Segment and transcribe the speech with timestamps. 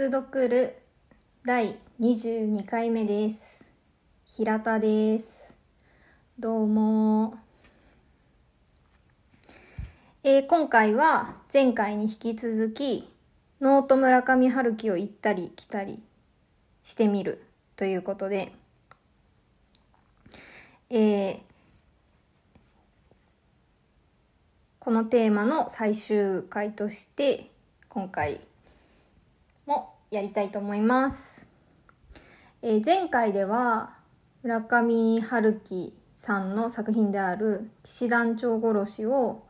[0.00, 0.76] 活読る
[1.44, 3.62] 第22回目です。
[4.24, 5.52] 平田です。
[6.38, 7.34] どうも。
[10.22, 13.10] えー今回は前回に引き続き
[13.60, 16.02] ノート村上春樹を行ったり来たり
[16.82, 17.44] してみる
[17.76, 18.52] ということで。
[20.88, 21.38] えー
[24.78, 27.50] このテーマの最終回として
[27.90, 28.40] 今回
[29.70, 31.46] もやりたいと思います。
[32.60, 33.94] えー前回では
[34.42, 39.44] 村上春樹さんの作品である騎士団長殺しを、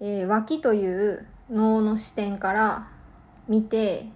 [0.00, 2.90] えー脇という能の視点から
[3.46, 4.08] 見て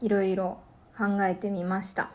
[0.00, 0.58] いろいろ
[0.98, 2.10] 考えてみました。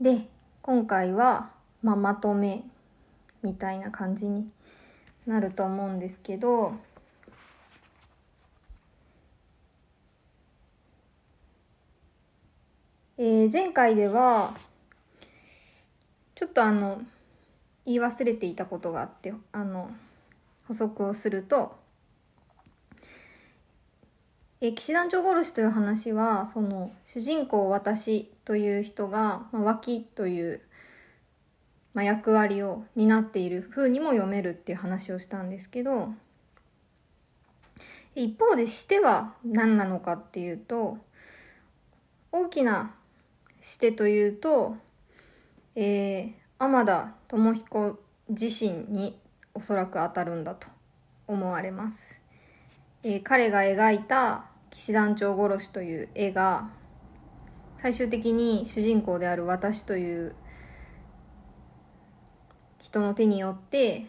[0.00, 0.28] で
[0.60, 1.52] 今回は、
[1.84, 2.64] まあ、まとめ
[3.44, 4.50] みたいな感じに
[5.24, 6.74] なると思うんですけど
[13.20, 14.54] えー前回では
[16.36, 17.02] ちょっとあの
[17.84, 19.90] 言い忘れていたことがあってあの
[20.68, 21.76] 補足をすると、
[24.60, 30.60] えー騎士団長殺しという話はその主人公私という人が、まあ、脇という、
[31.94, 36.10] まあ、役割を担っている風にも読めるっていう話をしたんですけど
[38.14, 40.98] 一方でしては何なのかっていうと
[42.30, 42.94] 大きな
[43.60, 44.76] してというと、
[45.74, 49.18] えー、天田智彦自身に
[49.54, 50.68] おそらく当たるんだと
[51.26, 52.20] 思われます。
[53.02, 56.70] えー彼が描いた騎士団長殺しという絵が
[57.76, 60.34] 最終的に主人公である私という
[62.80, 64.06] 人の手によって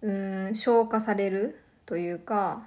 [0.00, 0.10] う
[0.50, 2.66] ん消化されるというか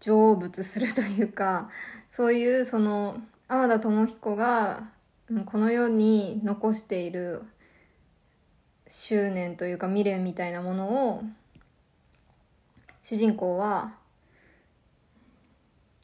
[0.00, 1.70] 成仏するというか
[2.08, 4.90] そういうその天田智彦が
[5.46, 7.42] この世に残している
[8.88, 11.22] 執念というか未練みたいなものを
[13.02, 13.94] 主人公は、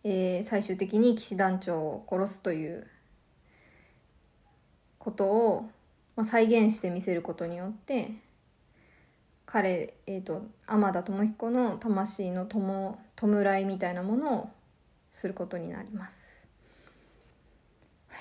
[0.05, 2.87] えー最終的に騎士団長を殺すという
[4.99, 5.71] ことを、
[6.15, 8.11] まあ、再現して見せることによって
[9.47, 14.51] 彼、えー、と天田智彦の魂の弔弔いみたいなものを
[15.11, 16.47] することになります。
[18.09, 18.19] は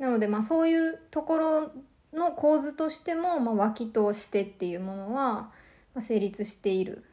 [0.00, 1.72] い、なのでまあそういうところ
[2.12, 5.50] の構図としても、まあ、脇としてっていうものは、
[5.94, 7.04] ま、成立している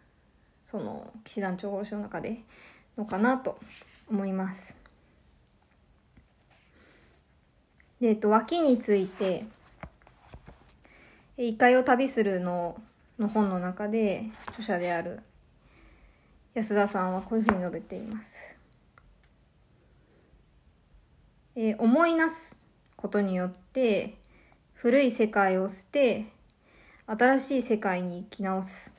[0.63, 2.41] その騎士団長殺しの中で
[2.97, 3.57] のかなと
[4.09, 4.75] 思います。
[7.99, 9.45] で、えっと、脇について
[11.37, 12.81] 「異界を旅するの」
[13.19, 15.21] の本の中で著者である
[16.53, 18.57] 安田さんはこういうふうに述べています。
[21.55, 22.59] えー思いなす
[22.97, 24.15] ことによって
[24.73, 26.25] 古い世界を捨て
[27.07, 28.93] 新しい世界に生き直す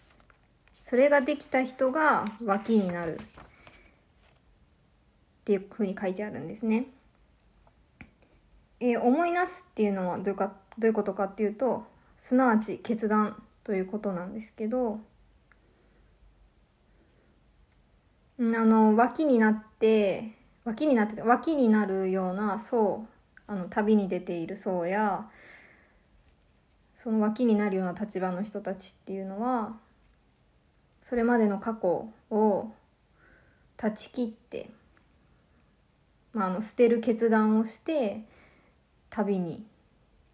[0.82, 3.18] それができた人が脇になるっ
[5.44, 6.86] ていうふうに書いてあるんですね。
[8.80, 11.86] えー思いなすっていうのはどういうかどういうことかっていうと
[12.16, 15.00] すなわち決断ということなんですけどうん
[18.56, 20.32] あの脇になって
[20.64, 23.06] 脇になって脇になるような層
[23.46, 25.28] あの旅に出ている層や
[26.94, 29.76] その脇になるような立場の人たちっていうのは
[31.00, 32.72] それまでの過去を
[33.76, 34.70] 断ち切って、
[36.32, 38.22] まあ、あの捨てる決断をして
[39.10, 39.66] 旅に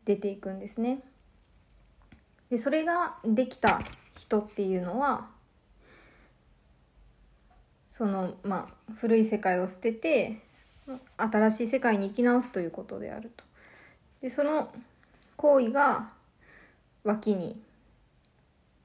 [0.04, 1.02] 出ていくんですね。
[2.50, 3.82] でそれができた
[4.16, 5.28] 人っていうのは
[7.98, 10.38] そのまあ古い世界を捨てて
[11.16, 13.42] 新しい世界に生き直すということであると。
[14.22, 14.72] でその
[15.34, 16.10] 行為が
[17.02, 17.60] 脇に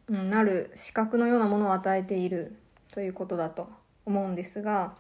[0.10, 2.56] なる資格のようなものを与えている
[2.92, 3.69] ということだと
[4.04, 4.95] 思うんですが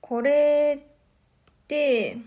[0.00, 2.18] これって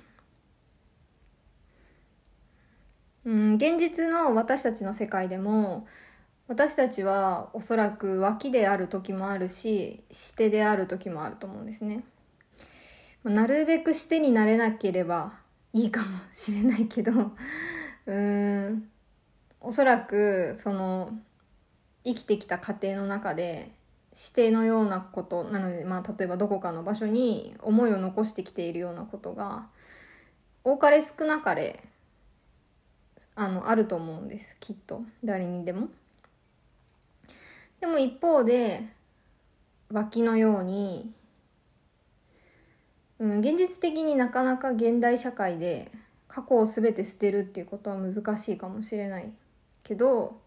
[3.26, 5.86] うん現実の私たちの世界でも
[6.50, 12.04] 私たちはおそらく脇である時もあるししてである時もあると思うんですね。
[13.24, 15.34] なるべくしてになれなければ
[15.74, 17.12] いいかもしれないけど
[18.08, 18.90] うーん
[19.62, 21.20] おそらくその
[22.04, 23.72] 生きてきた過程の中で
[24.12, 29.68] 指定のようなことなので、まあ、例えばどこかの場所に思いを残してきているようなことが
[30.64, 31.84] 多かれ少なかれ
[33.36, 35.90] あのあると思うんですきっと誰にでも。
[37.80, 38.84] でも一方で
[39.92, 41.12] 脇のように、
[43.20, 45.92] うん、現実的になかなか現代社会で
[46.28, 49.32] 過去を全て捨てるっていうことは難しいかもしれない
[49.84, 50.40] けど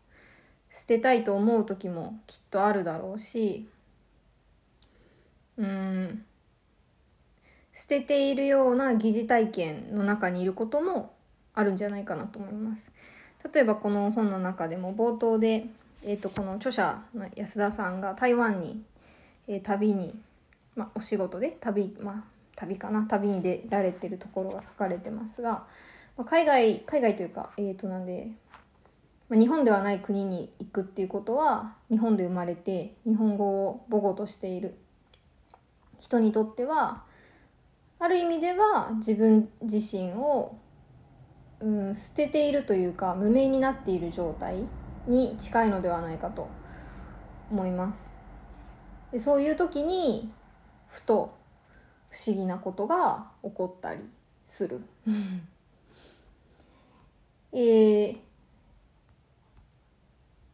[0.71, 3.69] 捨てたいと思う時もきっとあるだろうし
[5.57, 6.25] うん
[7.75, 11.15] 捨てているような疑似体験の中にいることも
[11.55, 12.93] あるんじゃないかなと思います。
[13.53, 15.67] 例えばこの本の中でも冒頭で、
[16.05, 18.83] えー、とこの著者の安田さんが台湾に、
[19.47, 20.19] えー、旅に、
[20.75, 22.25] まあ、お仕事で旅、まあ、
[22.57, 25.51] 旅かな旅に出られてるところが書かれてますが、
[26.17, 28.29] まあ、海外海外というかえ、ー、となんで、
[29.29, 34.75] まあ、日本ではない国に行くっていうことは日本で生まれて日本語を母語としている
[36.01, 37.05] 人にとっては
[37.99, 40.59] ある意味では自分自身を
[41.63, 44.67] うん、捨てているというか無名になっている状態
[45.07, 46.49] に近いのではないかと
[47.51, 48.13] 思います。
[49.11, 50.33] でそういう時に
[50.89, 51.37] ふと
[52.11, 54.01] 不思議なことが起こったり
[54.45, 54.81] する。
[57.53, 58.19] えー、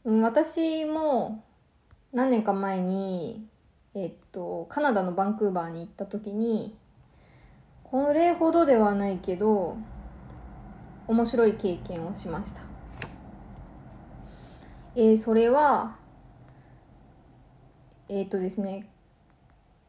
[0.05, 1.45] うん、私も
[2.13, 3.47] 何年か前に
[3.95, 6.77] えっとカナダのバンクーバーに行った時に
[7.85, 9.77] これほどではないけど
[11.07, 12.78] 面白い経験をしました。
[15.01, 15.95] えー、それは、
[18.09, 18.89] えっ、とですね、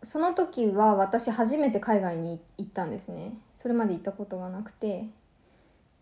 [0.04, 3.34] その時は私初めて海外に行ったんですね。
[3.56, 5.08] それまで行ったことがなくて、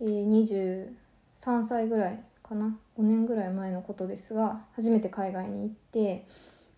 [0.01, 0.91] えー、
[1.39, 6.25] 23歳ぐらいかな？5年ぐらい前のことですが初めて海外に行って、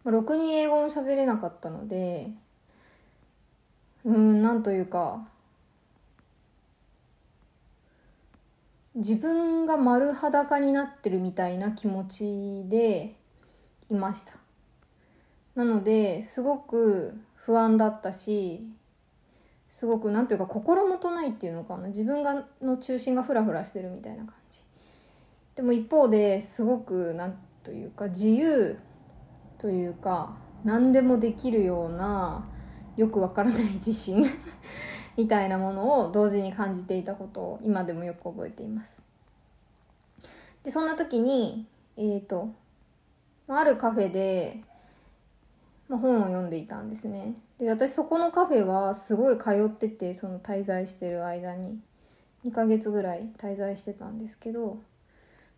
[0.04, 2.30] まあ、ろくに英語も喋れなかったので
[4.06, 5.28] うんなんというか
[9.00, 13.16] 自分が丸裸になってるみたいな気持ちで
[13.90, 14.34] いました。
[15.56, 18.68] なのですごく不安だったし
[19.70, 21.88] すごくなんていうか心もとないっていうのかな。
[21.88, 24.60] 自分がの中心がフラフラしてるみたいな感じ。
[25.56, 28.78] でも一方ですごくなんというか自由
[29.58, 32.46] というか何でもできるような
[32.98, 34.26] よくわからない自信
[35.20, 39.04] みたいなものを同時に感じていたことを今でもよく覚えています。
[40.64, 41.66] でそんな時に
[41.98, 42.54] えっ、ー、と
[43.50, 44.62] あるカフェで、
[45.90, 47.36] まあ、本を読んでいたんですね。
[47.58, 51.78] で私そこのカフェはすごい通っててその滞在してる間に
[52.46, 54.78] 2ヶ月ぐらい滞在してたんですけど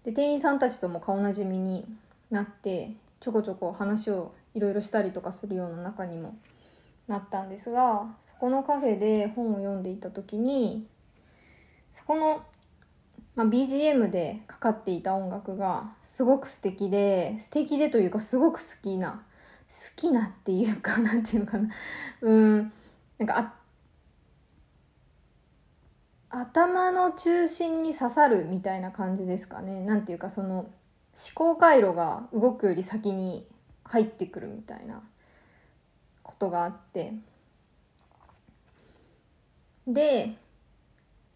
[0.04, 1.86] で店員さんたちとも顔なじみに
[2.31, 6.36] なってちょこちょこ話をいろいろしたりとかするような中にも
[7.12, 10.88] なったんですがそこのカフェで本を読んでいた時に
[11.94, 12.42] そこの、
[13.36, 19.24] まあ、BGM でかかっていた音楽がすごく素敵で素敵でというかすごく好きな
[19.72, 21.69] 好きなっていうか なんていうのかな。
[22.22, 22.74] うん。
[23.18, 23.54] なんか
[26.30, 29.81] 頭の中心に刺さるみたいな感じですかね。
[29.81, 30.69] なんていうかその思
[31.36, 33.48] 考回路が動くより先に
[33.84, 35.04] 入ってくるみたいな。
[36.42, 37.14] ことがあって。
[39.88, 40.36] で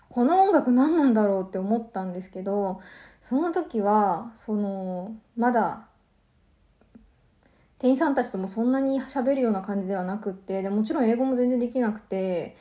[0.10, 2.80] この音楽何なんだろうって思ったんですけど
[3.22, 5.88] その時はそのまだ
[7.80, 12.56] 店員さんたちともそんなに喋るような感じではなくってでもちろん英語も全然できなくて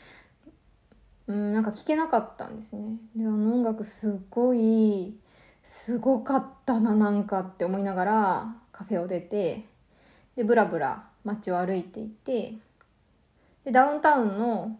[1.27, 2.97] うんなんか聞けなかったんですね。
[3.15, 5.17] であの音楽すごい
[5.63, 9.65] すごかったななんかって思いながらカフェを出て
[10.35, 12.54] でブラブラ街を歩いていて
[13.64, 14.78] でダウンタウンの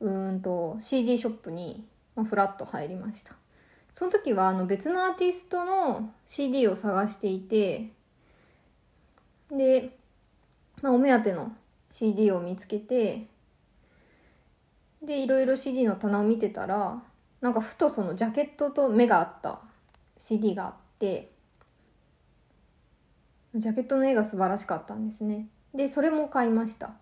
[0.00, 3.34] うんと CD ショップに、まあ、フラッと入りました。
[3.92, 7.90] その時はあの別のアーティストの CD を探していて
[9.50, 9.96] で、
[10.82, 11.52] まあ、お目当ての
[11.90, 13.28] CD を見つけて
[15.00, 17.00] でいろいろ CD の棚を見てたら
[17.40, 19.60] なんかふとそのジャケットと目があった
[20.18, 21.30] CD があって
[23.54, 25.46] ジャケットの絵が素晴らしかったんですね。
[25.74, 26.92] でそれも買いました。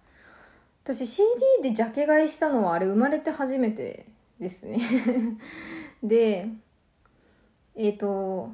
[0.84, 1.28] 私 CD
[1.62, 4.06] でジャケ買いしたのはあれ生まれて初めて
[4.40, 4.78] ですね。
[6.02, 6.48] で
[7.76, 8.50] えっ、ー、と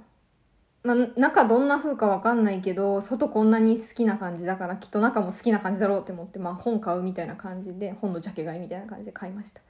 [0.84, 9.60] まあ、中どんな風かわかんないけど外こんなに好きな感じだからきっと中も好きな感じだろうって思って、まあ、本買うみたいな感じで本のジャケ買いみたいな感じで買いました。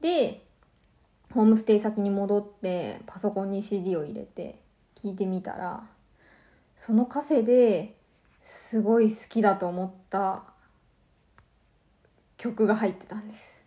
[0.00, 0.44] で
[1.34, 4.62] ホームステイ先に戻ってパソコンに CD を入れて
[4.94, 5.86] 聞いてみたら
[6.76, 7.97] そのカフェで
[8.50, 10.42] すごい好きだと思った
[12.38, 13.62] 曲が入ってたんです。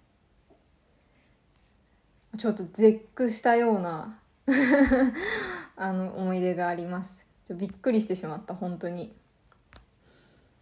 [2.36, 4.18] ちょっと絶句したような
[5.78, 7.28] あの思い出があります。
[7.52, 9.14] びっくりしてしまった本当に。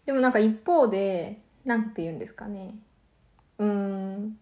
[0.05, 2.75] でもなんか一方でなんて言うんですかね。
[3.57, 4.37] うん。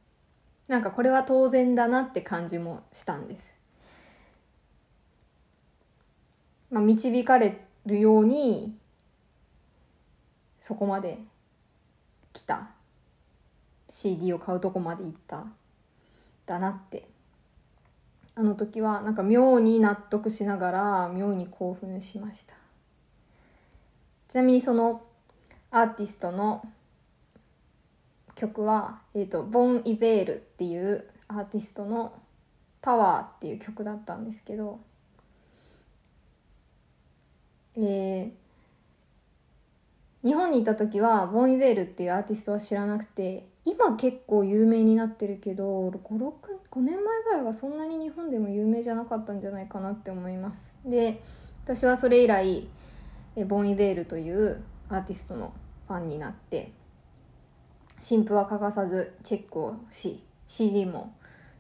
[0.68, 3.56] なんかこれは当然だなって感じもしたんです。
[6.72, 8.76] まあ、導かれるように
[10.68, 11.18] そこまで
[12.34, 12.72] 来た。
[13.88, 15.46] CD を買うとこまで行った。
[16.46, 17.08] だなって。
[18.36, 22.56] あの時はなんか妙に納得しながら妙に興奮しました。
[24.28, 25.04] ちなみにその
[25.72, 26.68] アーティストの
[28.36, 32.12] 曲は、えーと、ボン・イベールっていうアーティストの
[32.82, 34.82] 「タワー」っていう曲だったんですけど
[37.78, 38.32] えー、
[40.24, 46.32] 日本にいた時はボン・イベールっていうアーティストは知らなくて今結構有名になってるけど56
[46.72, 50.76] 5年前ぐらいはそんなに日本でも有名じゃなかったんじゃないかなって思います。
[50.86, 51.22] で
[51.64, 52.68] 私はそれ以来
[53.36, 55.54] えボン・イベールというアーティストの
[55.88, 56.72] ファンになって
[58.00, 61.14] 新譜は欠かさずチェックをし CD も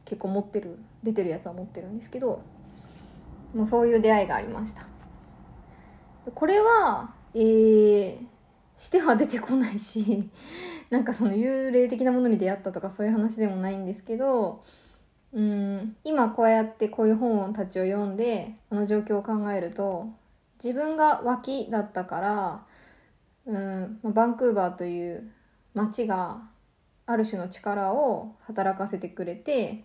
[0.05, 2.41] 結構持ってる出てるやつは持ってるんですけど
[3.53, 4.85] もうそういう出会いがありました。
[6.33, 8.17] これは、えー、
[8.77, 10.29] しては出てこないし、
[10.89, 14.63] なんかその幽霊的なものに出会ったとかそういう話でもないんですけど、
[15.33, 20.07] うん、今こうやってこういう本たちを読んで、この状況を考えると、
[20.63, 22.65] 自分が脇だったから、
[23.45, 25.31] うん、バンクーバーという
[25.73, 26.41] 街が
[27.05, 29.83] ある種の力を働かせてくれて、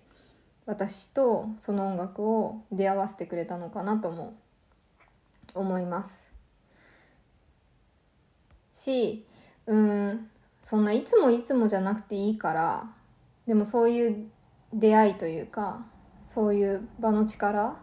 [0.67, 4.37] 私とその音楽を出会わせてくれたのかなとも
[5.55, 6.32] 思います。
[8.73, 9.27] し
[9.67, 12.91] うんそんないつもいつもじゃなくていいから
[13.47, 14.27] でもそういう
[14.73, 15.85] 出会いというか
[16.25, 17.77] そういう場の力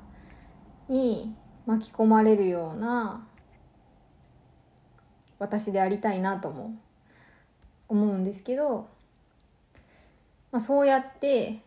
[0.87, 3.27] に巻き込まれるような
[5.37, 6.75] 私でありたいなとも
[7.87, 8.87] 思うんですけど、
[10.51, 11.59] まあ、そうやって、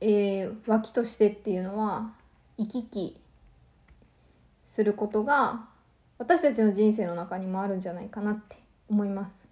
[0.00, 2.12] えー、脇としてっていうのは
[2.56, 3.16] 行き来
[4.64, 5.69] することが
[6.20, 8.58] 私たちの人生の中にもあるんじゃないかなって
[8.90, 9.48] 思います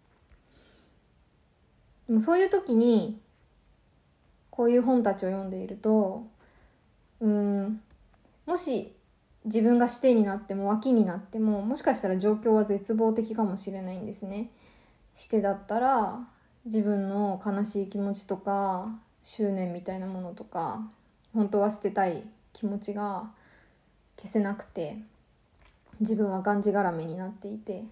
[2.07, 3.19] でもそういう時に
[4.51, 6.27] こういう本たちを読んでいると
[7.21, 7.81] うん
[8.45, 8.93] もし
[9.47, 14.51] 自分が師弟になっても脇になってももしかしたら状況は絶望的かもしれないんですね。
[15.15, 16.21] してだったら
[16.65, 20.87] 自分の悲しい気持ちとか執念みたいなものとか
[21.33, 23.31] 本当は捨てたい気持ちが
[24.17, 24.99] 消せなくて
[26.01, 27.85] 自分はがんじがらめになっていて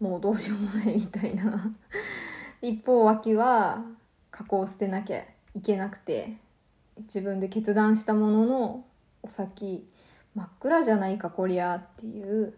[0.00, 1.74] もうどうしようもないみたいな。
[2.62, 3.84] 一方脇は
[4.30, 6.36] 過去を捨てなきゃいけなくて
[6.98, 8.84] 自分で決断したものの
[9.22, 9.88] お先
[10.34, 12.54] 真っ暗じゃないかこりゃっていう、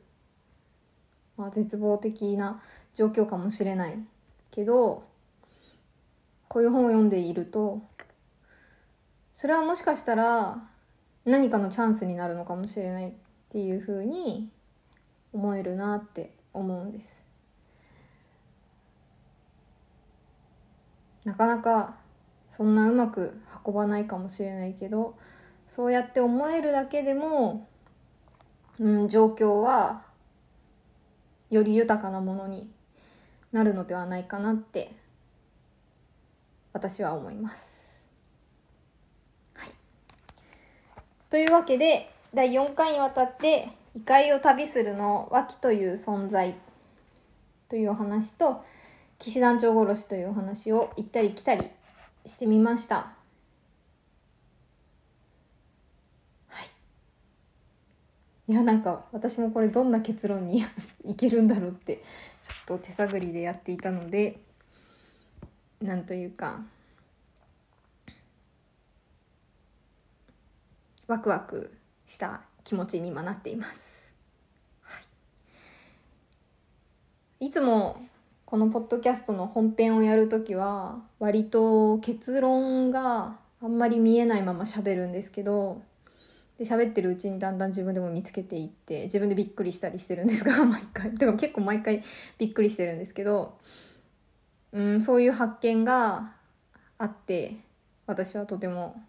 [1.37, 2.61] まあ、絶望的な
[2.95, 3.99] 状況かもしれない
[4.51, 5.05] けど
[6.49, 7.81] こういう本を読んでいると
[9.35, 10.69] それはもしかしたら
[11.25, 13.13] 何かのチャンスになるのかもしれない。
[13.53, 14.49] っていうふうに
[15.35, 17.27] 思えるなって思うんです
[21.27, 21.97] なかなか
[22.49, 25.19] そんなうまく運ばないかもしれないけど
[25.69, 27.69] そうやって思えるだけでも、
[28.81, 30.03] うん、状況は
[31.51, 32.71] より豊かなものに
[33.53, 34.93] なるのではないかなって
[36.73, 38.03] 私は思います。
[39.57, 39.71] はい、
[41.29, 46.55] というわけで第4回にわたって異界を旅するの脇という存在
[47.69, 48.65] というお話と
[49.19, 51.69] 騎士団長殺しというお話を行ったり来たり
[52.25, 52.97] してみました。
[52.97, 53.13] は
[58.49, 58.53] い。
[58.53, 60.65] いや、なんか私もこれどんな結論に
[61.05, 62.03] いけるんだろうって
[62.67, 64.39] ちょっと手探りでやっていたので、
[65.83, 66.61] なんというか、
[71.07, 71.82] ワクワク
[72.13, 74.13] した気持ちに今なっています。
[74.83, 75.01] は
[77.41, 78.07] い、いつも
[78.45, 85.81] このポッドキャストの本編をやるときは割と結論があんまり見えないまま喋るんですけど
[86.59, 92.03] で喋ってるうちにだんだん自分でも見つけていって自分でびっくりしたりしてるんですが 毎回でも結構毎回
[92.37, 93.57] びっくりしてるんですけど
[94.73, 96.35] うんそういう発見が
[96.99, 97.57] あって
[98.07, 99.03] 私はとても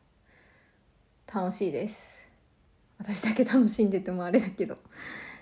[1.27, 2.22] 楽しいです。
[2.99, 4.77] 私だけ楽しんでてもあれだけど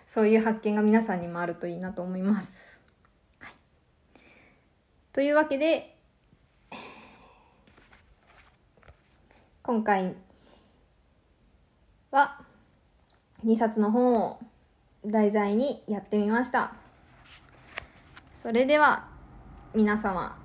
[0.07, 2.81] そういう発見が皆さんにもあるといいなと思います。
[3.39, 3.51] はい、
[5.13, 5.95] というわけで
[9.63, 10.15] 今回
[12.09, 12.41] は
[13.45, 14.39] 2冊の本を
[15.05, 16.73] 題材にやってみました。
[18.37, 19.07] それでは
[19.73, 20.35] 皆様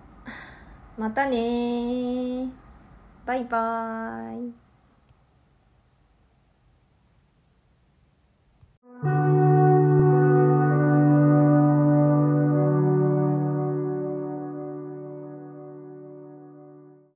[0.98, 2.48] またね
[3.24, 4.65] バイバーイ